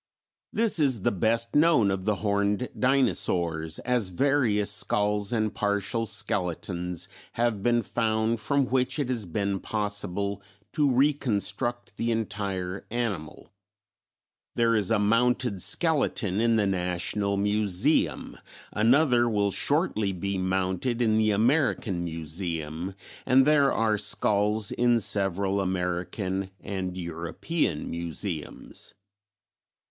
[0.51, 7.07] This is the best known of the Horned Dinosaurs, as various skulls and partial skeletons
[7.33, 10.41] have been found from which it has been possible
[10.73, 13.51] to reconstruct the entire animal.
[14.55, 18.39] There is a mounted skeleton in the National Museum,
[18.73, 25.61] another will shortly be mounted in the American Museum, and there are skulls in several
[25.61, 28.95] American and European museums.